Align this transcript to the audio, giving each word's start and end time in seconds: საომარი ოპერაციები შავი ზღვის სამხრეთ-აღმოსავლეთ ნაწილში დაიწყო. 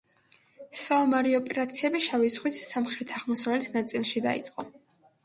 საომარი 0.83 1.35
ოპერაციები 1.39 2.01
შავი 2.05 2.31
ზღვის 2.37 2.57
სამხრეთ-აღმოსავლეთ 2.71 3.69
ნაწილში 3.77 4.25
დაიწყო. 4.29 4.67